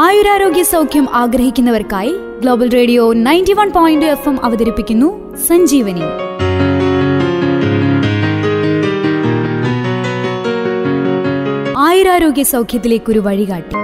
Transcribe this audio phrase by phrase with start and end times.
[0.00, 6.00] ആയുരാരോഗ്യ സൗഖ്യം ആഗ്രഹിക്കുന്നവർക്കായി global radio ninety one point F M അവതരിപ്പിക്കുന്നു സഞ്ജീവനി.
[11.78, 13.74] ആയുരാരോഗ്യ സൗഖ്യത്തിലേക്കൊരു വഴികാട്ടി.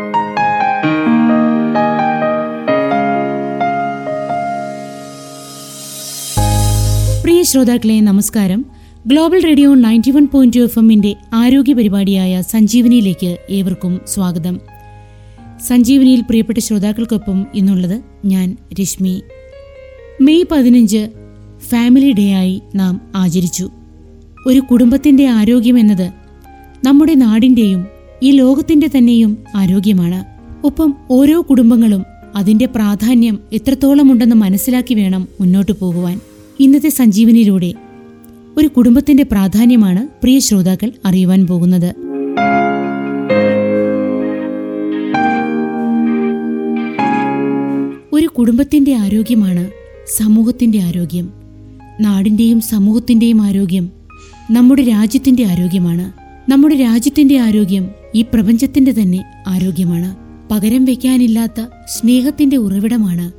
[7.23, 8.65] പ്രിയ ശ്രോതാക്കളെ നമസ്കാരം.
[9.07, 14.61] Global radio ninety one point F എമ്മിന്റെ ആരോഗ്യ പരിപാടിയായ സഞ്ജീവനിയിലേക്ക് ഏവർക്കും സ്വാഗതം.
[15.61, 19.23] സഞ്ജീവനിയിൽ പ്രിയപ്പെട്ട ശ്രോതാക്കൾക്കൊപ്പം ഇന്നുള്ളത് ഞാൻ രശ്മി.
[20.21, 21.09] മെയ് പതിനഞ്ച്
[21.69, 23.71] ഫാമിലി ഡേ ആയി നാം ആചരിച്ചു.
[24.47, 26.11] ഒരു കുടുംബത്തിന്റെ ആരോഗ്യം എന്നത്
[26.85, 27.87] നമ്മുടെ നാടിന്റെയും
[28.23, 30.25] ഈ ലോകത്തിന്റെ തന്നെയും ആരോഗ്യമാണ്.
[30.67, 32.05] ഒപ്പം ഓരോ കുടുംബങ്ങളും
[32.37, 36.21] അതിന്റെ പ്രാധാന്യം എത്രത്തോളമുണ്ടെന്ന് മനസ്സിലാക്കി വേണം മുന്നോട്ടു പോകുവാൻ.
[36.61, 37.75] ഇന്നത്തെ സഞ്ജീവനിയിലൂടെ
[38.59, 42.04] ഒരു കുടുംബത്തിന്റെ പ്രാധാന്യമാണ് പ്രിയ ശ്രോതാക്കൾ അറിയുവാൻ പോകുന്നത്.
[48.39, 49.71] കുടുംബത്തിന്റെ ആരോഗ്യമാണ്
[50.17, 51.33] സമൂഹത്തിന്റെ ആരോഗ്യം.
[52.01, 53.91] നാടിന്റെയും സമൂഹത്തിന്റെയും ആരോഗ്യം
[54.51, 56.13] നമ്മുടെ രാജ്യത്തിന്റെ ആരോഗ്യമാണ്.
[56.51, 60.17] നമ്മുടെ രാജ്യത്തിന്റെ ആരോഗ്യം ഈ പ്രപഞ്ചത്തിന്റെ തന്നെ ആരോഗ്യമാണ്.
[60.53, 63.33] പകരം വയ്ക്കാനില്ലാത്ത സ്നേഹത്തിന്റെ ഉറവിടമാണ്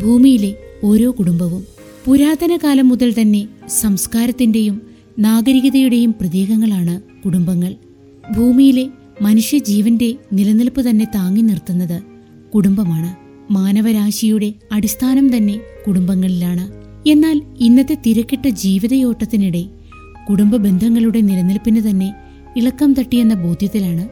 [0.00, 0.54] ഭൂമിയിലെ
[0.84, 1.64] ഓരോ കുടുംബവും.
[2.04, 4.82] പുരാതന കാലം മുതൽ തന്നെ സംസ്കാരത്തിന്റെയും
[5.18, 7.74] നാഗരികതയുടെയും പ്രതീകങ്ങളാണ് കുടുംബങ്ങൾ.
[8.36, 8.88] ഭൂമിയിലെ
[9.22, 12.02] മനുഷ്യജീവന്റെ നിലനിൽപ്പ് തന്നെ താങ്ങി നിർത്തുന്നത്
[12.54, 13.27] കുടുംബമാണ്.
[13.50, 16.64] മാനവരാശിയുടെ അടിസ്ഥാനം തന്നെ കുടുംബങ്ങളിലാണ്.
[17.08, 19.64] എന്നാൽ ഇന്നത്തെ തിരക്കിട്ട ജീവിതയോട്ടത്തിനിടെ
[20.28, 22.14] കുടുംബ ബന്ധങ്ങളുടെ നിലനിൽപ്പിന് തന്നെ
[22.56, 24.08] ഇളക്കം തട്ടിയെന്ന ബോധ്യത്തിലാണ്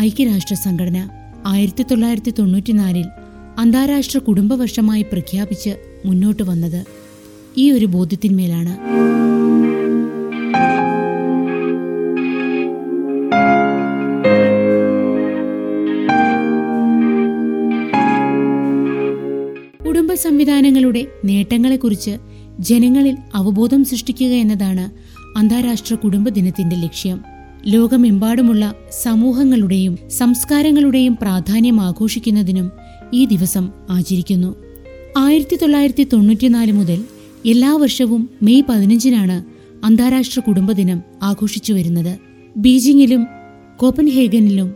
[0.00, 1.08] ഐക്യരാഷ്ട്ര സംഘടന
[1.46, 3.06] ആയിരത്തി തൊള്ളായിരത്തി തൊണ്ണൂറ്റിനാലിൽ
[3.58, 5.72] അന്താരാഷ്ട്ര കുടുംബ വർഷമായി പ്രഖ്യാപിച്ച്
[6.06, 6.84] മുന്നോട്ട് വന്നത്.
[7.56, 8.74] ഈ ഒരു ബോധ്യത്തിന്മേലാണ്.
[20.22, 22.16] സംവിധാനങ്ങളുടെ നേട്ടങ്ങളെക്കുറിച്ച്
[22.60, 24.90] ജനങ്ങളിൽ അവബോധം സൃഷ്ടിക്കുക എന്നതാണ്
[25.38, 27.20] അന്താരാഷ്ട്ര കുടുംബ ദിനത്തിന്റെ ലക്ഷ്യം.
[27.66, 32.70] ലോകമെമ്പാടുമുള്ള സമൂഹങ്ങളുടെയും സംസ്കാരങ്ങളുടെയും പ്രാധാന്യം ആഘോഷിക്കുന്നതിനും
[33.14, 34.54] ഈ ദിവസം ആചരിക്കുന്നു.
[35.16, 37.04] ആയിരത്തി തൊള്ളായിരത്തി തൊണ്ണൂറ്റിനാല് മുതൽ
[37.46, 39.44] എല്ലാ വർഷവും മെയ് പതിനഞ്ചിനാണ്
[39.86, 42.18] അന്താരാഷ്ട്ര കുടുംബദിനം ആഘോഷിച്ചു വരുന്നത്.
[42.56, 43.26] ബീജിംഗിലും
[43.76, 44.74] കോപ്പൻഹേഗനിലും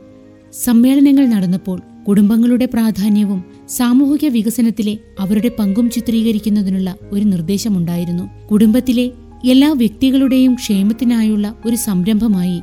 [0.53, 8.47] സമ്മേളനങ്ങൾ നടന്നപ്പോൾ കുടുംബങ്ങളുടെ പ്രാധാന്യവും സാമൂഹിക വികസനത്തിലെ അവരുടെ പങ്കും ചിത്രീകരിക്കുന്നതിനുള്ള ഒരു നിർദ്ദേശമുണ്ടായിരുന്നു.
[8.47, 9.11] കുടുംബത്തിലെ
[9.45, 12.63] എല്ലാ വ്യക്തികളുടെയും ക്ഷേമത്തിനായുള്ള ഒരു സംരംഭമായി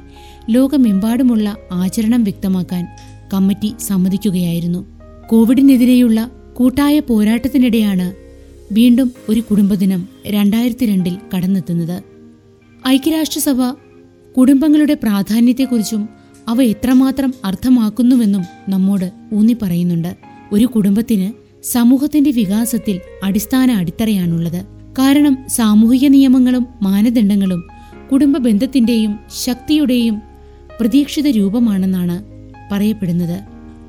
[0.50, 2.88] ലോകമെമ്പാടുമുള്ള ആചരണം വ്യക്തമാക്കാൻ
[3.34, 4.86] കമ്മിറ്റി സമ്മതിക്കുകയായിരുന്നു.
[5.30, 8.14] കോവിഡിനെതിരെയുള്ള കൂട്ടായ പോരാട്ടത്തിനിടെയാണ്
[8.74, 12.04] വീണ്ടും ഒരു കുടുംബദിനം രണ്ടായിരത്തി രണ്ടിൽ കടന്നെത്തുന്നത്.
[12.88, 13.62] ഐക്യരാഷ്ട്രസഭ
[14.38, 16.10] കുടുംബങ്ങളുടെ പ്രാധാന്യത്തെക്കുറിച്ചും
[16.48, 21.34] അവ എത്രമാത്രം അർത്ഥമാക്കുന്നുവെന്നും നമ്മോട് ഊന്നി പറയുന്നുണ്ട് ഒരു കുടുംബത്തിന്
[21.64, 24.66] സമൂഹത്തിന്റെ വികാസത്തിൽ അടിസ്ഥാന അടിത്തറയാണുള്ളത്.
[25.00, 27.64] കാരണം സാമൂഹിക നിയമങ്ങളും മാനദണ്ഡങ്ങളും
[28.12, 30.22] കുടുംബ ബന്ധത്തിന്റെയും ശക്തിയുടെയും
[30.80, 32.24] പ്രതീക്ഷിത രൂപമാണെന്നാണ്
[32.72, 33.40] പറയപ്പെടുന്നത്.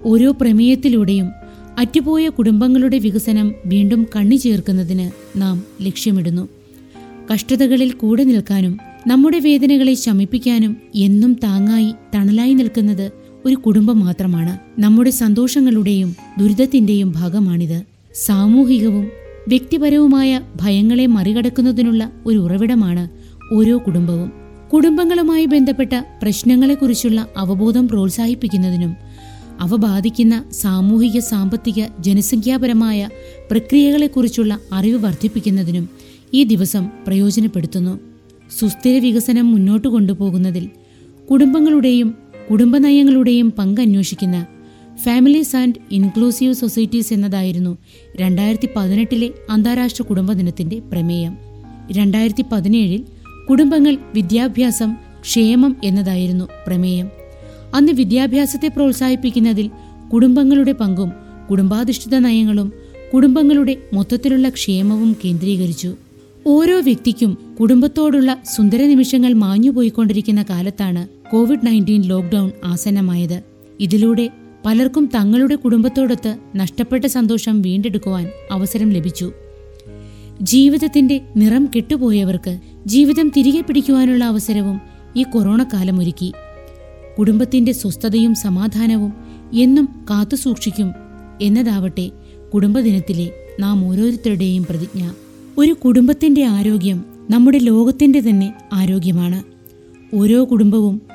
[0.04, 1.30] ഓരോ പ്രമേയത്തിലൂടെയും
[1.78, 6.48] അറ്റുപോയ കുടുംബങ്ങളുടെ വികസനം വീണ്ടും കണ്ണി ചേർക്കുന്നതിന് നാം ലക്ഷ്യമിടുന്നു.
[7.34, 14.80] കഷ്ടതകളിൽ കൂടെ നിൽക്കാനും നമ്മുടെ വേദനകളെ ശമിപ്പിക്കാനും എന്നും താങ്ങായി തണലായി നിൽക്കുന്നത് ഒരു കുടുംബം മാത്രമാണ്.
[14.80, 17.82] നമ്മുടെ സന്തോഷങ്ങളുടെയും ദുരിതത്തിന്റെയും ഭാഗമാണിത്.
[18.14, 19.08] സാമൂഹികവും
[19.48, 23.08] വ്യക്തിപരവുമായ ഭയങ്ങളെ മറികടക്കുന്നതിനുള്ള ഒരു ഉറവിടമാണ്
[23.54, 24.32] ഓരോ കുടുംബവും.
[24.72, 25.92] കുടുംബങ്ങളുമായി ബന്ധപ്പെട്ട
[26.22, 28.96] പ്രശ്നങ്ങളെക്കുറിച്ചുള്ള അവബോധം പ്രോത്സാഹിപ്പിക്കുന്നതിനും
[29.60, 33.08] അവ ബാധിക്കുന്ന സാമൂഹിക സാമ്പത്തിക ജനസംഖ്യാപരമായ
[33.50, 35.88] പ്രക്രിയകളെക്കുറിച്ചുള്ള അറിവ് വർദ്ധിപ്പിക്കുന്നതിനും
[36.34, 38.00] ഈ ദിവസം പ്രയോജനപ്പെടുത്തുന്നു.
[38.60, 40.68] സുസ്ഥിര വികസനം മുന്നോട്ട് കൊണ്ടുപോകുന്നതിൽ
[41.30, 44.46] കുടുംബങ്ങളുടെയും കുടുംബനയങ്ങളുടെയും പങ്ക് അന്വേഷിക്കുന്ന
[45.02, 47.78] ഫാമിലീസ് ആൻഡ് ഇൻക്ലൂസീവ് സൊസൈറ്റീസ് എന്നതായിരുന്നു
[48.16, 51.38] രണ്ടായിരത്തി പതിനെട്ടിലെ അന്താരാഷ്ട്ര കുടുംബദിനത്തിന്റെ പ്രമേയം.
[51.92, 53.04] രണ്ടായിരത്തി പതിനേഴിൽ
[53.50, 57.08] കുടുംബങ്ങൾ വിദ്യാഭ്യാസം ക്ഷേമം എന്നതായിരുന്നു പ്രമേയം.
[57.74, 59.70] അന്ന് വിദ്യാഭ്യാസത്തെ പ്രോത്സാഹിപ്പിക്കുന്നതിൽ
[60.12, 61.12] കുടുംബങ്ങളുടെ പങ്കും
[61.50, 62.72] കുടുംബാധിഷ്ഠിത നയങ്ങളും
[63.14, 65.94] കുടുംബങ്ങളുടെ മൊത്തത്തിലുള്ള ക്ഷേമവും കേന്ദ്രീകരിച്ചു.
[66.46, 73.42] ഓരോ വ്യക്തിക്കും കുടുംബത്തോടുള്ള സുന്ദര നിമിഷങ്ങൾ മാഞ്ഞുപോയിക്കൊണ്ടിരിക്കുന്ന കാലത്താണ് കോവിഡ് നയന്റീൻ ലോക്ക്ഡൗൺ ആസന്നമായത്.
[73.80, 74.30] ഇതിലൂടെ
[74.66, 79.32] പലർക്കും തങ്ങളുടെ കുടുംബത്തോടൊത്ത് നഷ്ടപ്പെട്ട സന്തോഷം വീണ്ടെടുക്കുവാൻ അവസരം ലഭിച്ചു.
[80.42, 84.80] ജീവിതത്തിന്റെ നിറം കെട്ടുപോയവർക്ക് ജീവിതം തിരികെ പിടിക്കുവാനുള്ള അവസരവും
[85.16, 86.32] ഈ കൊറോണ കാലം ഒരുക്കി.
[87.18, 89.12] കുടുംബത്തിന്റെ സ്വസ്ഥതയും സമാധാനവും
[89.52, 90.92] എന്നും കാത്തുസൂക്ഷിക്കും
[91.42, 92.10] എന്നതാവട്ടെ
[92.54, 93.30] കുടുംബദിനത്തിലെ
[93.60, 95.12] നാം ഓരോരുത്തരുടെയും പ്രതിജ്ഞ.
[95.58, 99.42] ഒരു കുടുംബത്തിന്റെ ആരോഗ്യം നമ്മുടെ ലോകത്തിന്റെ തന്നെ ആരോഗ്യമാണ്.
[100.16, 101.09] ഓരോ കുടുംബവും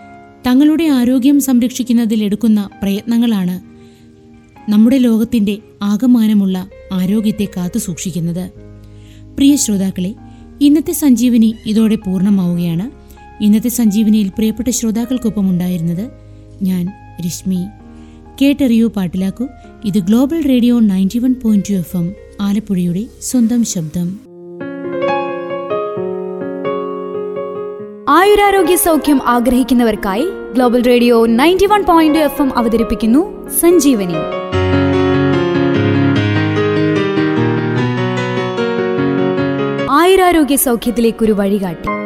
[0.47, 3.75] തങ്ങളുടെ ആരോഗ്യം സംരക്ഷിക്കുന്നതിൽ എടുക്കുന്ന പ്രയത്നങ്ങളാണ്
[4.71, 8.51] നമ്മുടെ ലോകത്തിന്റെ ആകമാനമുള്ള ആരോഗ്യത്തെ കാത്തു സൂക്ഷിക്കുന്നത്.
[9.35, 10.15] പ്രിയ ശ്രോതാക്കളെ
[10.61, 12.91] ഇന്നത്തെ സഞ്ജീവനി ഇതോടെ പൂർണമാവുകയാണ്.
[13.43, 16.09] ഇന്നത്തെ സഞ്ജീവനിയിൽ പ്രിയപ്പെട്ട ശ്രോതാക്കൾക്കൊപ്പം ഉണ്ടായിരുന്നത്
[16.61, 16.85] ഞാൻ
[17.25, 17.65] രശ്മി.
[18.41, 19.47] കേട്ടറിയൂ പാട്ടിലാക്കൂ.
[19.85, 24.24] ഇത് global radio ninety one point two F M ആലപ്പുഴയുടെ സ്വന്തം ശബ്ദം.
[28.09, 34.13] ആയുരാരോഗ്യ സൗഖ്യം ആഗ്രഹിക്കുന്നവർക്കായി global radio ninety one point F M അവതരിപ്പിക്കുന്നു സഞ്ജീവനി.
[39.91, 42.04] ആയുരാരോഗ്യ സൗഖ്യത്തിലേക്കൊരു വഴികാട്ടി.